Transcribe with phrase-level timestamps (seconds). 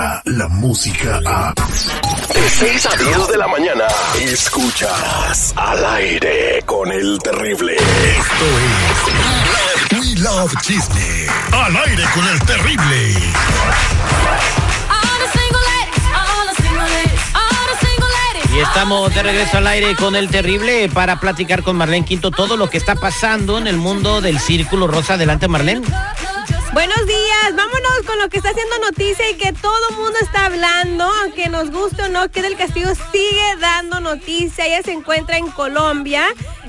[0.00, 1.54] llega la música a...
[2.34, 3.84] De 6 a 10 de la mañana,
[4.20, 7.74] escuchas al aire con el terrible.
[7.76, 8.46] Esto
[9.92, 11.26] es We Love Chisme.
[11.52, 13.14] Al aire con el terrible.
[18.52, 22.56] Y estamos de regreso al aire con el terrible para platicar con Marlene Quinto todo
[22.56, 25.14] lo que está pasando en el mundo del Círculo Rosa.
[25.14, 25.86] Adelante, Marlene.
[26.72, 30.46] Buenos días, vámonos con lo que está haciendo noticia y que todo el mundo está
[30.46, 34.66] hablando, aunque nos guste o no, que del Castillo sigue dando noticia.
[34.66, 36.22] Ella se encuentra en Colombia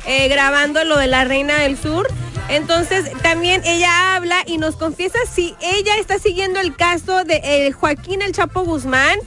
[0.07, 2.07] eh, grabando lo de la Reina del Sur.
[2.49, 7.71] Entonces también ella habla y nos confiesa si ella está siguiendo el caso de eh,
[7.71, 9.19] Joaquín El Chapo Guzmán.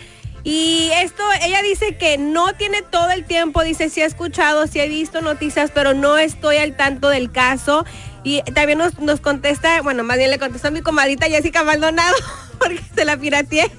[0.43, 4.79] Y esto, ella dice que no tiene todo el tiempo, dice, sí he escuchado, sí
[4.81, 7.87] he visto noticias, pero no estoy al tanto del caso.
[8.25, 12.17] Y también nos, nos contesta, bueno, más bien le contestó a mi comadita Jessica Maldonado,
[12.59, 13.71] porque se la pirateé,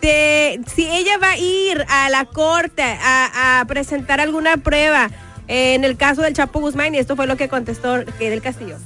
[0.00, 5.10] de si ella va a ir a la corte a, presentar alguna prueba
[5.48, 8.76] en el caso del Chapo Guzmán, y esto fue lo que contestó del Castillo.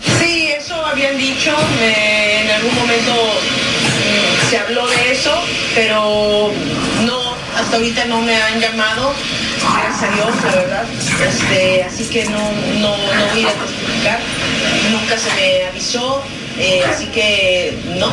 [0.00, 5.32] Sí, eso habían dicho, en algún momento mm, se habló de eso,
[5.74, 6.50] pero
[7.06, 9.12] no, hasta ahorita no me han llamado,
[9.60, 10.84] gracias a Dios, la verdad.
[11.26, 12.38] Este, así que no,
[12.80, 14.18] no, no voy a testificar,
[14.90, 16.22] nunca se me avisó,
[16.58, 18.10] eh, así que no.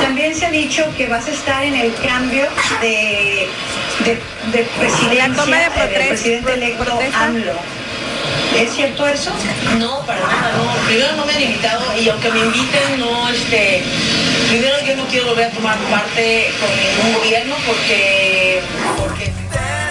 [0.00, 2.46] También se ha dicho que vas a estar en el cambio
[2.80, 3.48] de,
[4.04, 4.18] de,
[4.52, 6.98] de presidencia La toma de eh, presidente electo.
[7.14, 7.81] AMLO.
[8.56, 9.30] ¿Es cierto eso?
[9.78, 10.86] No, para nada, no.
[10.86, 13.82] Primero no me han invitado y aunque me inviten, no, este,
[14.50, 16.68] primero yo no quiero volver a tomar parte con
[17.04, 18.60] ningún gobierno porque,
[18.98, 19.32] porque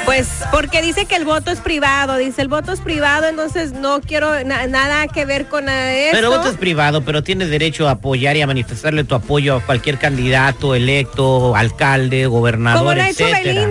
[0.05, 4.01] Pues porque dice que el voto es privado, dice el voto es privado, entonces no
[4.01, 6.15] quiero na- nada que ver con nada de eso.
[6.17, 9.61] Pero voto es privado, pero tienes derecho a apoyar y a manifestarle tu apoyo a
[9.61, 13.61] cualquier candidato, electo, alcalde, gobernador, como lo ha hecho etcétera.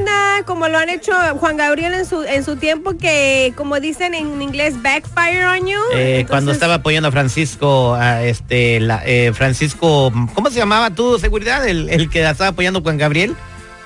[0.46, 4.40] Como lo han hecho Juan Gabriel en su en su tiempo que como dicen en
[4.40, 5.78] inglés backfire on you.
[5.94, 11.18] Eh, cuando estaba apoyando a Francisco, a este, la, eh, Francisco, ¿cómo se llamaba tu
[11.18, 11.66] seguridad?
[11.66, 13.36] El, el que estaba apoyando a Juan Gabriel.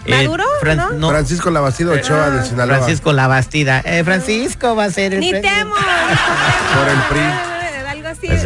[0.07, 0.45] Eh, ¿Maduro?
[0.77, 0.91] ¿No?
[0.93, 2.77] no, Francisco Labastido Ochoa de Sinaloa.
[2.77, 3.81] Francisco Labastida.
[3.85, 5.59] Eh, Francisco va a ser el ni presidente.
[5.59, 5.75] temo.
[6.75, 7.54] Por el PRI.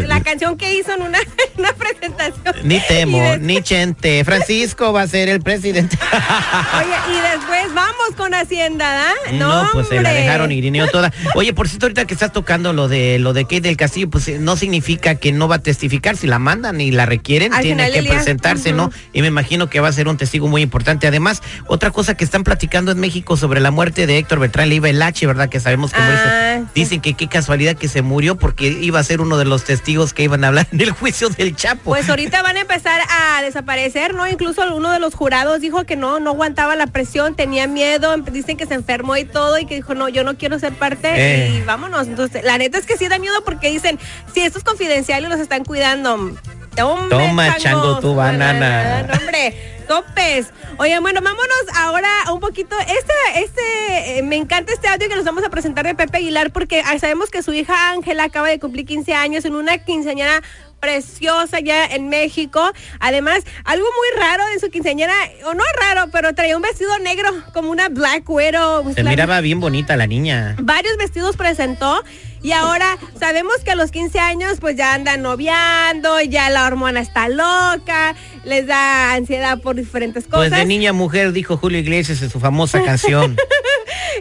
[0.07, 1.19] La eh, canción que hizo en una,
[1.55, 2.55] en una presentación.
[2.65, 4.25] Ni temo, ni chente.
[4.25, 5.99] Francisco va a ser el presidente.
[6.79, 9.33] Oye, y después vamos con Hacienda, ¿da?
[9.33, 11.13] No, pues se la dejaron irineó toda.
[11.35, 14.29] Oye, por cierto, ahorita que estás tocando lo de lo de Kate del Castillo, pues
[14.29, 16.17] eh, no significa que no va a testificar.
[16.17, 18.91] Si la mandan y la requieren, Al tiene que presentarse, ¿no?
[19.13, 21.07] Y me imagino que va a ser un testigo muy importante.
[21.07, 24.89] Además, otra cosa que están platicando en México sobre la muerte de Héctor Beltrán Leiva
[24.89, 25.49] el H, ¿verdad?
[25.49, 26.01] Que sabemos que.
[26.01, 26.63] Ah.
[26.75, 30.15] Dicen que qué casualidad que se murió porque iba a ser uno de los testigos
[30.15, 31.91] que iban a hablar en el juicio del Chapo.
[31.91, 34.27] Pues ahorita van a empezar a desaparecer, ¿no?
[34.27, 38.25] Incluso uno de los jurados dijo que no, no aguantaba la presión, tenía miedo, em-
[38.25, 41.09] dicen que se enfermó y todo y que dijo, no, yo no quiero ser parte
[41.15, 41.51] Eh.
[41.59, 42.07] y vámonos.
[42.07, 43.99] Entonces, la neta es que sí da miedo porque dicen,
[44.33, 46.15] si esto es confidencial y los están cuidando.
[46.15, 49.03] Hombre, Toma, chango, tu banana.
[49.03, 50.53] No, hombre, topes.
[50.77, 52.77] Oye, bueno, vámonos ahora un poquito.
[52.79, 56.53] Este, este, eh, me encanta este audio que nos vamos a presentar de Pepe Aguilar
[56.53, 60.43] porque ah, sabemos que su hija Ángela acaba de cumplir 15 años en una quinceañera
[60.81, 62.61] preciosa ya en México.
[63.01, 67.31] Además, algo muy raro de su quinceañera, o no raro, pero traía un vestido negro
[67.53, 68.93] como una Black Widow.
[68.95, 70.57] se La- miraba bien bonita la niña.
[70.61, 72.03] varios vestidos presentó
[72.43, 77.01] y ahora sabemos que a los 15 años pues ya andan noviando, ya la hormona
[77.01, 80.59] está loca, les da ansiedad por diferentes Pues cosas.
[80.61, 83.37] de niña a mujer, dijo Julio Iglesias en su famosa canción.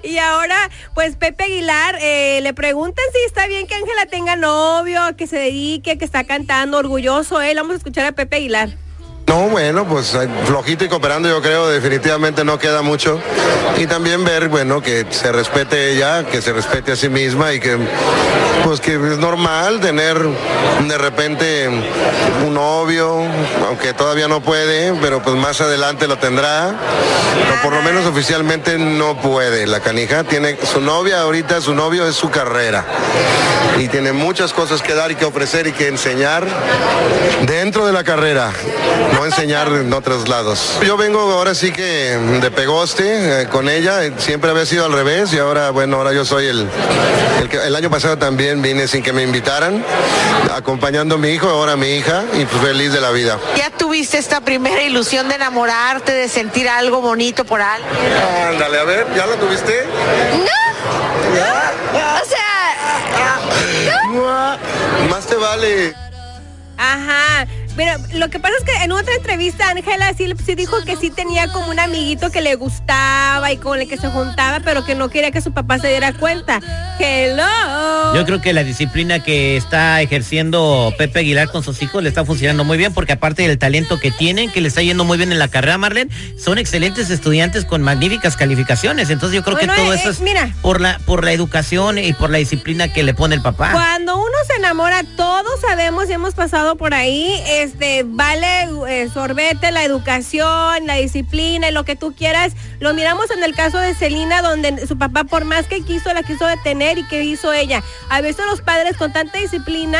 [0.03, 4.99] Y ahora pues Pepe Aguilar eh, le preguntan si está bien que Ángela tenga novio,
[5.17, 7.57] que se dedique, que está cantando, orgulloso él.
[7.57, 8.86] Vamos a escuchar a Pepe Aguilar.
[9.27, 13.19] No, bueno, pues eh, flojito y cooperando yo creo definitivamente no queda mucho.
[13.77, 17.59] Y también ver, bueno, que se respete ella, que se respete a sí misma y
[17.59, 17.77] que
[18.63, 21.69] pues que es normal tener de repente
[22.45, 23.21] un novio,
[23.67, 26.73] aunque todavía no puede, pero pues más adelante lo tendrá.
[27.43, 29.67] Pero por lo menos oficialmente no puede.
[29.67, 32.85] La canija tiene su novia ahorita, su novio es su carrera.
[33.77, 36.47] Y tiene muchas cosas que dar y que ofrecer y que enseñar
[37.45, 38.51] dentro de la carrera,
[39.17, 40.77] no enseñar en otros lados.
[40.85, 44.93] Yo vengo ahora sí que de pegoste eh, con ella, eh, siempre había sido al
[44.93, 46.69] revés y ahora, bueno, ahora yo soy el,
[47.41, 49.83] el que el año pasado también vine sin que me invitaran,
[50.53, 53.39] acompañando a mi hijo, ahora a mi hija y pues feliz de la vida.
[53.55, 57.89] ¿Ya tuviste esta primera ilusión de enamorarte, de sentir algo bonito por alguien?
[58.51, 59.83] Ándale, a ver, ¿ya la tuviste?
[61.93, 62.67] O sea,
[65.09, 65.95] Más te vale.
[66.77, 67.47] Ajá.
[67.77, 71.11] Pero lo que pasa es que en otra entrevista Ángela sí, sí dijo que sí
[71.11, 74.95] tenía como un amiguito que le gustaba y con el que se juntaba, pero que
[74.95, 76.59] no quería que su papá se diera cuenta.
[76.99, 78.15] Hello.
[78.15, 82.25] Yo creo que la disciplina que está ejerciendo Pepe Aguilar con sus hijos le está
[82.25, 85.31] funcionando muy bien porque aparte del talento que tienen, que le está yendo muy bien
[85.31, 89.11] en la carrera, Marlene, son excelentes estudiantes con magníficas calificaciones.
[89.11, 90.49] Entonces yo creo que todo eh, eso es mira.
[90.63, 93.71] por la por la educación y por la disciplina que le pone el papá.
[93.71, 98.47] Cuando uno se enamora, todos sabemos y hemos pasado por ahí, este, vale
[98.87, 102.53] eh, sorbete la educación, la disciplina y lo que tú quieras.
[102.79, 106.23] Lo miramos en el caso de Celina, donde su papá, por más que quiso, la
[106.23, 107.83] quiso detener y que hizo ella.
[108.09, 109.99] A veces los padres con tanta disciplina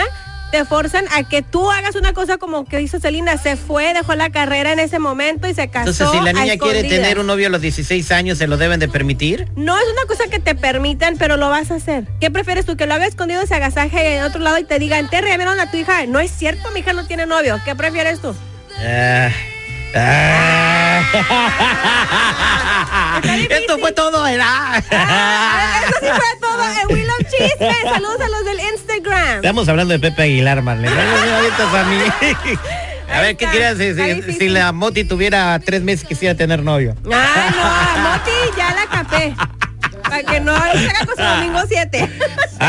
[0.51, 4.15] te forzan a que tú hagas una cosa como que hizo Celina, se fue, dejó
[4.15, 5.89] la carrera en ese momento y se casó.
[5.89, 8.57] Entonces, si la a niña quiere tener un novio a los 16 años, ¿se lo
[8.57, 9.47] deben de permitir?
[9.55, 12.05] No es una cosa que te permitan, pero lo vas a hacer.
[12.19, 12.77] ¿Qué prefieres tú?
[12.77, 15.69] Que lo haga escondido, se agasaje en otro lado y te digan, te revieron a
[15.69, 16.05] tu hija.
[16.05, 17.59] No es cierto, mi hija no tiene novio.
[17.65, 18.35] ¿Qué prefieres tú?
[18.79, 19.29] Ah,
[19.95, 20.66] ah.
[23.49, 24.83] Esto fue todo, ¿verdad?
[24.91, 27.75] Ah, eso sí fue todo We Love Chisme.
[27.83, 29.35] Saludos a los del Instagram.
[29.35, 30.95] Estamos hablando de Pepe Aguilar, Marlene.
[30.99, 31.97] A mí.
[33.13, 33.94] A ver, ¿qué querías si,
[34.33, 36.95] si la Moti tuviera tres meses quisiera tener novio?
[37.11, 39.35] Ah, no, a Moti ya la capé.
[40.03, 42.09] Para que no se haga con su domingo 7.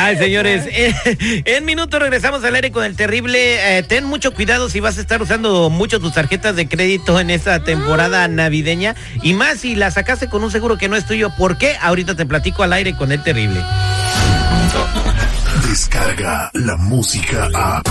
[0.09, 3.77] Ay, señores, eh, en minutos regresamos al aire con el terrible.
[3.77, 7.29] eh, ten mucho cuidado si vas a estar usando mucho tus tarjetas de crédito en
[7.29, 8.97] esta temporada navideña.
[9.23, 11.29] Y más si la sacaste con un seguro que no es tuyo.
[11.37, 11.77] ¿Por qué?
[11.83, 13.63] Ahorita te platico al aire con el terrible.
[15.69, 17.83] Descarga la música a.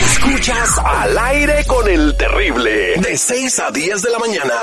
[0.00, 2.94] Escuchas al aire con el terrible.
[3.02, 4.54] De 6 a 10 de la mañana.